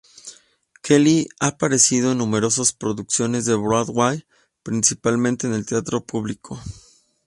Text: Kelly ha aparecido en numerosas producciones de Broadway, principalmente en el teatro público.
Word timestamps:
Kelly 0.81 1.27
ha 1.39 1.45
aparecido 1.49 2.11
en 2.13 2.17
numerosas 2.17 2.73
producciones 2.73 3.45
de 3.45 3.53
Broadway, 3.53 4.25
principalmente 4.63 5.45
en 5.45 5.53
el 5.53 5.67
teatro 5.67 6.03
público. 6.03 6.59